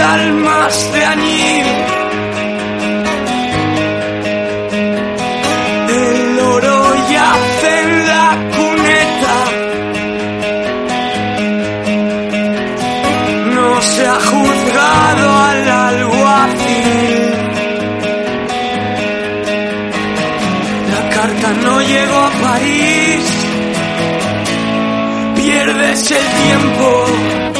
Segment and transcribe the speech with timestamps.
[0.00, 1.66] almas de añil.
[5.88, 8.26] El oro yace en la
[8.56, 9.36] cuneta.
[13.54, 17.24] No se ha juzgado al alguacil.
[20.92, 23.24] La carta no llegó a París.
[25.36, 27.55] Pierdes el tiempo.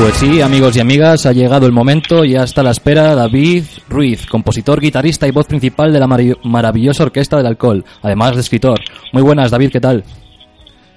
[0.00, 4.26] Pues sí, amigos y amigas, ha llegado el momento y hasta la espera David Ruiz,
[4.26, 8.80] compositor, guitarrista y voz principal de la maravillosa Orquesta del Alcohol, además de escritor.
[9.12, 10.02] Muy buenas, David, ¿qué tal?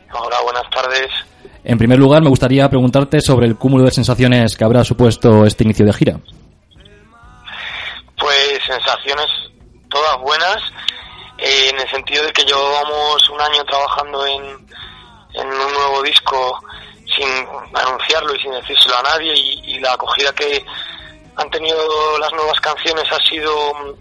[0.09, 1.09] Hola, buenas tardes.
[1.65, 5.65] En primer lugar, me gustaría preguntarte sobre el cúmulo de sensaciones que habrá supuesto este
[5.65, 6.17] inicio de gira.
[8.17, 9.27] Pues sensaciones
[9.89, 10.63] todas buenas,
[11.39, 14.43] eh, en el sentido de que llevábamos un año trabajando en,
[15.33, 16.57] en un nuevo disco
[17.15, 20.63] sin anunciarlo y sin decírselo a nadie y, la acogida que
[21.35, 23.97] han tenido las nuevas canciones ha sido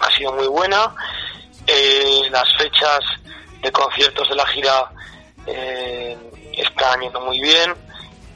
[0.00, 0.94] ha sido muy buena.
[1.66, 3.00] Eh, las fechas
[3.60, 4.90] de conciertos de la gira
[5.46, 6.16] eh,
[6.54, 7.74] están yendo muy bien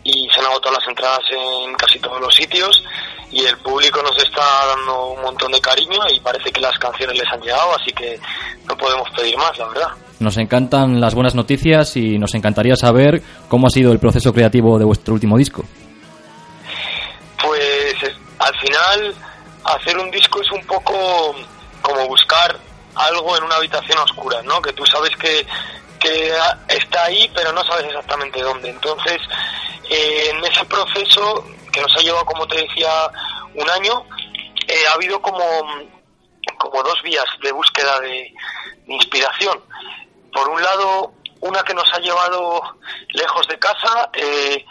[0.02, 2.84] y se han agotado las entradas en casi todos los sitios
[3.30, 7.18] y el público nos está dando un montón de cariño y parece que las canciones
[7.18, 8.20] les han llegado, así que
[8.66, 9.88] no podemos pedir más, la verdad.
[10.20, 14.78] Nos encantan las buenas noticias y nos encantaría saber cómo ha sido el proceso creativo
[14.78, 15.64] de vuestro último disco.
[17.42, 19.14] Pues es- al final
[19.64, 21.34] hacer un disco es un poco
[21.82, 22.58] como buscar
[22.94, 24.62] algo en una habitación oscura, ¿no?
[24.62, 25.44] Que tú sabes que,
[25.98, 26.32] que
[26.68, 28.70] está ahí, pero no sabes exactamente dónde.
[28.70, 29.18] Entonces,
[29.90, 32.88] eh, en ese proceso, que nos ha llevado, como te decía,
[33.54, 34.04] un año,
[34.68, 35.44] eh, ha habido como,
[36.58, 38.32] como dos vías de búsqueda de
[38.86, 39.58] inspiración.
[40.34, 42.60] Por un lado, una que nos ha llevado
[43.10, 44.64] lejos de casa, eh,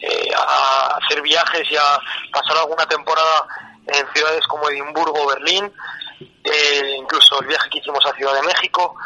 [0.00, 2.00] eh, a hacer viajes y a
[2.32, 3.46] pasar alguna temporada
[3.86, 5.72] en ciudades como Edimburgo, Berlín,
[6.20, 8.96] eh, incluso el viaje que hicimos a Ciudad de México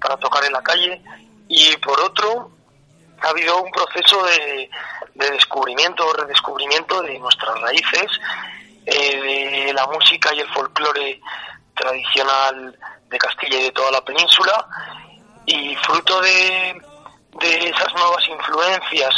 [0.00, 1.02] para tocar en la calle.
[1.48, 2.50] Y por otro,
[3.20, 4.70] ha habido un proceso de,
[5.16, 8.06] de descubrimiento o redescubrimiento de nuestras raíces,
[8.86, 11.20] de la música y el folclore
[11.74, 12.78] tradicional
[13.10, 14.66] de Castilla y de toda la península,
[15.48, 16.80] y fruto de,
[17.40, 19.14] de esas nuevas influencias,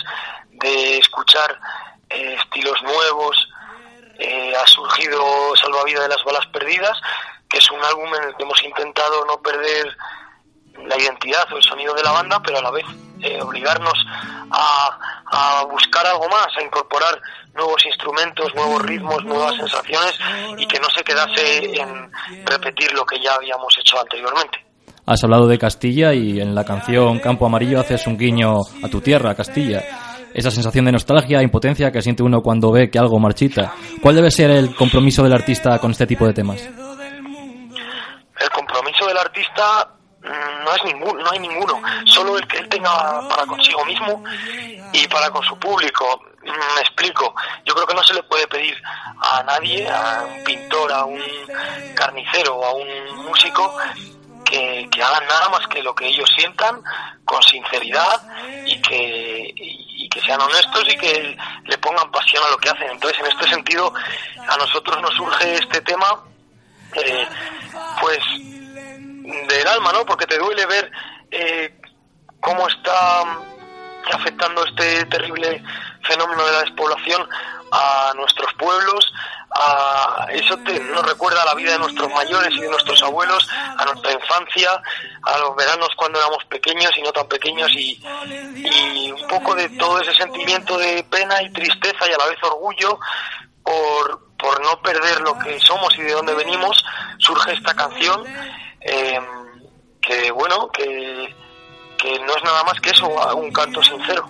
[0.52, 1.58] de escuchar
[2.08, 3.48] eh, estilos nuevos,
[4.18, 6.96] eh, ha surgido Salvavidas de las Balas Perdidas,
[7.48, 9.96] que es un álbum en el que hemos intentado no perder
[10.86, 12.86] la identidad o el sonido de la banda, pero a la vez
[13.22, 14.06] eh, obligarnos
[14.52, 17.20] a, a buscar algo más, a incorporar
[17.54, 20.16] nuevos instrumentos, nuevos ritmos, nuevas sensaciones
[20.58, 22.12] y que no se quedase en
[22.46, 24.69] repetir lo que ya habíamos hecho anteriormente.
[25.06, 29.00] Has hablado de Castilla y en la canción Campo Amarillo haces un guiño a tu
[29.00, 29.82] tierra, Castilla.
[30.32, 33.72] Esa sensación de nostalgia e impotencia que siente uno cuando ve que algo marchita.
[34.00, 36.62] ¿Cuál debe ser el compromiso del artista con este tipo de temas?
[36.62, 39.88] El compromiso del artista
[40.22, 44.22] mm, no es ningún, no hay ninguno, solo el que él tenga para consigo mismo
[44.92, 46.04] y para con su público.
[46.44, 47.34] Mm, Me explico,
[47.66, 48.76] yo creo que no se le puede pedir
[49.20, 51.20] a nadie, a un pintor, a un
[51.96, 53.74] carnicero a un músico
[54.50, 56.82] que, hagan nada más que lo que ellos sientan
[57.24, 58.22] con sinceridad
[58.66, 62.90] y que, y que sean honestos y que le pongan pasión a lo que hacen.
[62.90, 63.92] Entonces, en este sentido,
[64.48, 66.24] a nosotros nos surge este tema,
[66.94, 67.28] eh,
[68.00, 68.18] pues
[69.48, 70.04] del alma, ¿no?
[70.04, 70.90] Porque te duele ver
[71.30, 71.80] eh,
[72.40, 73.22] cómo está
[74.12, 75.62] afectando este terrible
[76.02, 77.28] fenómeno de la despoblación
[77.70, 79.12] a nuestros pueblos,
[79.52, 83.48] a eso te, nos recuerda a la vida de nuestros mayores y de nuestros abuelos,
[83.50, 84.82] a nuestra infancia,
[85.22, 88.00] a los veranos cuando éramos pequeños y no tan pequeños y,
[89.10, 92.98] un poco de todo ese sentimiento de pena y tristeza y a la vez orgullo
[93.62, 96.84] por, por no perder lo que somos y de dónde venimos,
[97.18, 98.24] surge esta canción
[98.80, 99.20] eh,
[100.00, 101.34] que bueno, que,
[101.98, 104.26] que no es nada más que eso, un canto sincero.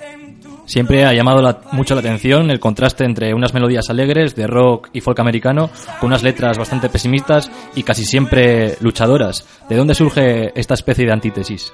[0.71, 5.01] Siempre ha llamado mucho la atención el contraste entre unas melodías alegres de rock y
[5.01, 5.69] folk americano
[5.99, 9.45] con unas letras bastante pesimistas y casi siempre luchadoras.
[9.69, 11.73] ¿De dónde surge esta especie de antítesis?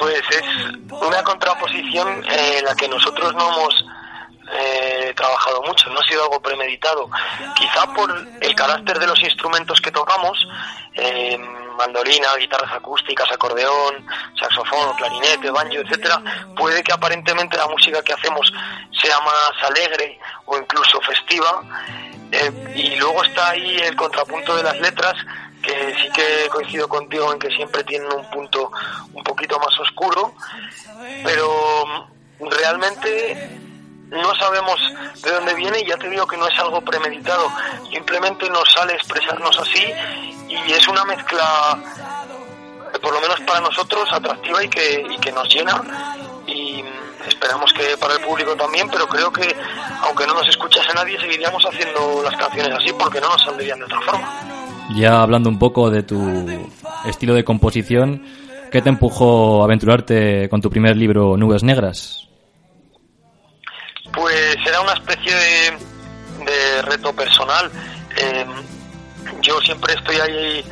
[0.00, 3.84] Pues es una contraposición en la que nosotros no hemos
[4.52, 7.08] eh, trabajado mucho, no ha sido algo premeditado.
[7.54, 10.36] Quizá por el carácter de los instrumentos que tocamos,
[10.94, 11.38] eh,
[11.76, 14.06] mandolina, guitarras acústicas, acordeón,
[14.40, 16.22] saxofón, clarinete, banjo, etcétera,
[16.56, 18.52] puede que aparentemente la música que hacemos
[19.00, 21.62] sea más alegre o incluso festiva.
[22.32, 25.14] Eh, y luego está ahí el contrapunto de las letras,
[25.62, 28.70] que sí que coincido contigo en que siempre tienen un punto
[29.12, 30.34] un poquito más oscuro,
[31.24, 32.08] pero
[32.40, 33.55] realmente
[34.16, 34.80] no sabemos
[35.22, 37.50] de dónde viene ya te digo que no es algo premeditado,
[37.90, 39.84] simplemente nos sale expresarnos así
[40.48, 41.78] y es una mezcla,
[43.00, 45.82] por lo menos para nosotros, atractiva y que, y que nos llena
[46.46, 46.82] y
[47.26, 49.54] esperamos que para el público también, pero creo que
[50.02, 53.84] aunque no nos escuchase nadie, seguiríamos haciendo las canciones así porque no nos saldrían de
[53.84, 54.40] otra forma.
[54.94, 56.70] Ya hablando un poco de tu
[57.04, 58.22] estilo de composición,
[58.70, 62.25] ¿qué te empujó a aventurarte con tu primer libro, Nubes Negras?
[64.16, 67.70] Pues era una especie de, reto personal.
[68.16, 68.48] Em,
[69.42, 70.64] yo siempre estoy ahí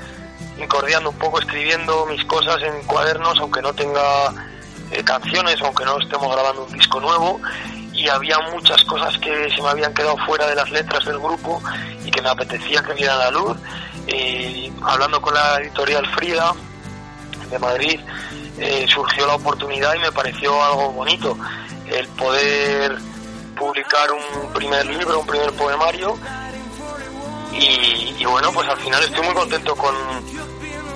[0.59, 4.33] incordiando un poco, escribiendo mis cosas en cuadernos, aunque no tenga
[4.91, 7.41] eh, canciones, aunque no estemos grabando un disco nuevo.
[7.93, 11.63] Y había muchas cosas que se me habían quedado fuera de las letras del grupo
[12.05, 13.57] y que me apetecía que vieran la luz.
[14.07, 16.53] Y hablando con la editorial Frida
[17.51, 18.01] de Madrid,
[18.59, 21.37] eh, surgió la oportunidad y me pareció algo bonito
[21.87, 22.97] el poder
[23.55, 26.19] publicar un primer libro, un primer poemario
[27.53, 29.95] y, bueno, pues al final estoy muy contento con,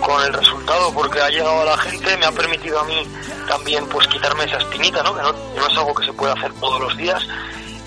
[0.00, 3.06] con el resultado porque ha llegado a la gente, me ha permitido a mí
[3.49, 5.14] también pues quitarme esa espinita, ¿no?
[5.14, 7.22] que no, no es algo que se puede hacer todos los días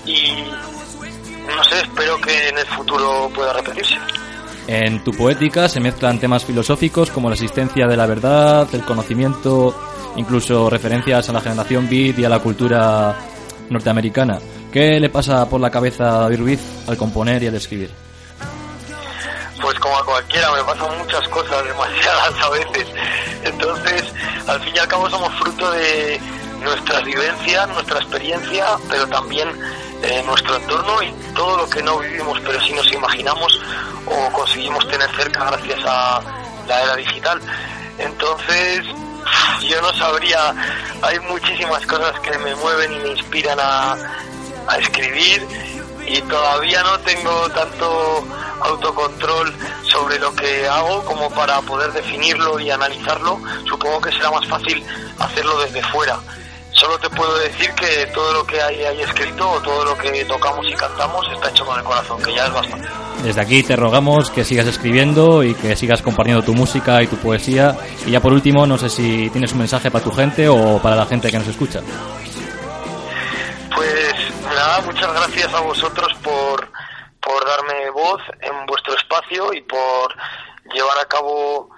[0.06, 0.50] y
[1.46, 3.96] no sé, espero que en el futuro pueda repetirse.
[4.66, 9.74] En tu poética se mezclan temas filosóficos como la existencia de la verdad, el conocimiento,
[10.16, 13.16] incluso referencias a la generación beat y a la cultura
[13.68, 14.38] norteamericana.
[14.72, 17.90] ¿Qué le pasa por la cabeza a David Ruiz al componer y al escribir?
[19.60, 22.88] Pues como a cualquiera, me pasan muchas cosas, demasiadas a veces.
[23.44, 24.04] Entonces,
[24.46, 26.18] al fin y al cabo somos fruto de
[26.62, 29.48] nuestras vivencias, nuestra experiencia, pero también
[30.02, 33.60] eh, nuestro entorno y todo lo que no vivimos, pero sí nos imaginamos
[34.06, 36.22] o conseguimos tener cerca gracias a
[36.66, 37.38] la era digital.
[37.98, 38.86] Entonces,
[39.68, 40.54] yo no sabría,
[41.02, 43.96] hay muchísimas cosas que me mueven y me inspiran a,
[44.68, 45.46] a escribir
[46.06, 48.24] y todavía no tengo tanto
[48.60, 49.52] autocontrol
[49.90, 53.40] sobre lo que hago como para poder definirlo y analizarlo.
[53.68, 54.82] Supongo que será más fácil
[55.18, 56.18] hacerlo desde fuera.
[56.72, 60.24] Solo te puedo decir que todo lo que hay ahí escrito o todo lo que
[60.24, 62.88] tocamos y cantamos está hecho con el corazón, que ya es bastante.
[63.22, 67.16] Desde aquí te rogamos que sigas escribiendo y que sigas compartiendo tu música y tu
[67.16, 67.76] poesía.
[68.06, 70.96] Y ya por último, no sé si tienes un mensaje para tu gente o para
[70.96, 71.80] la gente que nos escucha.
[75.02, 76.68] Muchas gracias a vosotros por,
[77.20, 80.14] por darme voz en vuestro espacio y por
[80.72, 81.70] llevar a cabo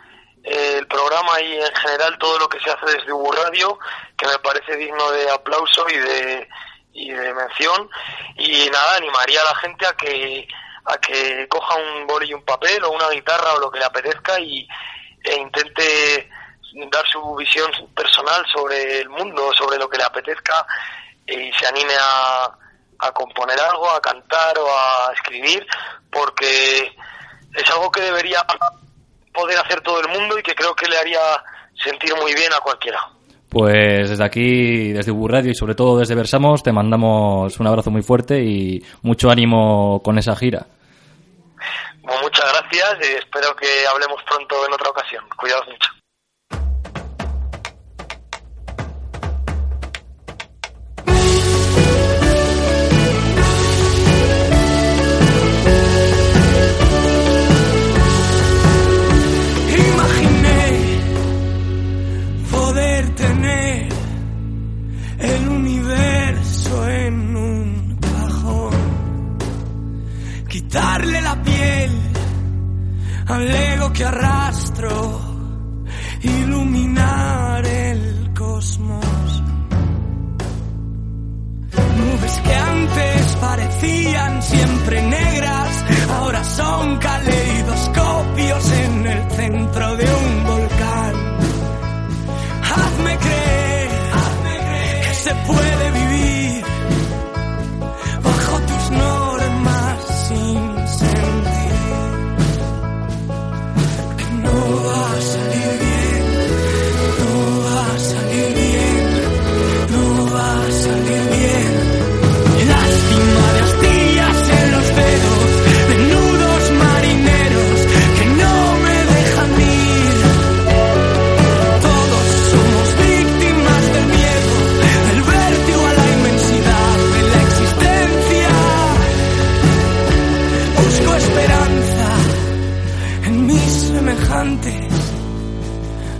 [0.42, 3.78] eh, el programa y en general todo lo que se hace desde Ubu Radio,
[4.18, 6.48] que me parece digno de aplauso y de,
[6.92, 7.88] y de mención.
[8.36, 10.46] Y nada, animaría a la gente a que,
[10.84, 13.86] a que coja un boli y un papel o una guitarra o lo que le
[13.86, 14.68] apetezca y,
[15.22, 16.28] e intente
[16.92, 20.66] dar su visión personal sobre el mundo, sobre lo que le apetezca
[21.26, 22.58] y se anime a,
[22.98, 25.66] a componer algo, a cantar o a escribir,
[26.10, 26.94] porque
[27.54, 28.44] es algo que debería
[29.32, 31.20] poder hacer todo el mundo y que creo que le haría
[31.82, 33.00] sentir muy bien a cualquiera.
[33.48, 37.90] Pues desde aquí, desde Ubu Radio y sobre todo desde Versamos, te mandamos un abrazo
[37.90, 40.66] muy fuerte y mucho ánimo con esa gira.
[42.02, 45.24] muchas gracias y espero que hablemos pronto en otra ocasión.
[45.36, 46.03] Cuidados mucho.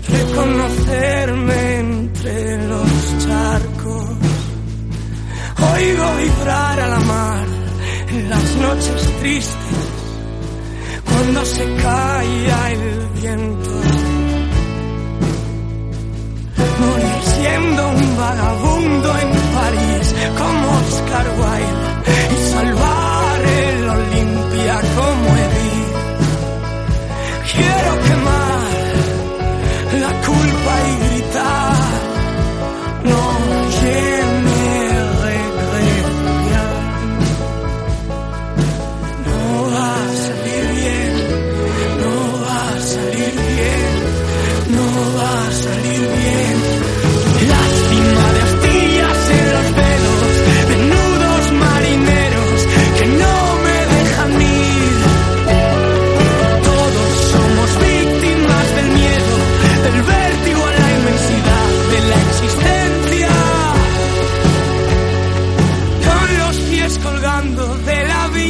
[0.07, 2.89] reconocerme entre los
[3.25, 4.09] charcos.
[5.73, 7.45] Oigo vibrar a la mar
[8.09, 9.77] en las noches tristes
[11.05, 13.71] cuando se caía el viento.
[16.79, 19.44] Morir siendo un vagabundo en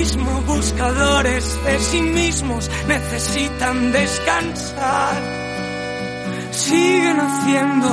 [0.05, 5.15] abismo, buscadores de sí mismos necesitan descansar.
[6.51, 7.87] Siguen haciendo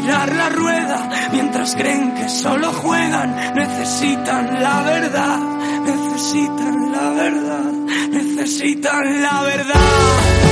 [0.00, 3.34] girar la rueda mientras creen que solo juegan.
[3.54, 5.40] Necesitan la verdad,
[5.84, 7.72] necesitan la verdad,
[8.10, 10.43] necesitan la verdad.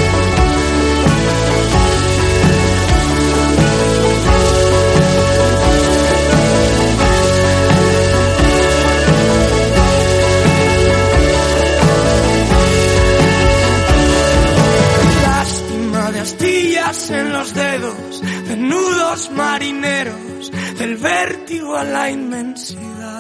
[22.53, 23.12] intensidad.